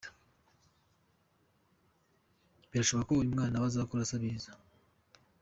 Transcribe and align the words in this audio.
Birashoboka 2.69 3.07
ko 3.09 3.13
uyu 3.15 3.33
mwana 3.33 3.55
azakura 3.67 3.97
nawe 3.99 4.05
asabiriza. 4.07 4.51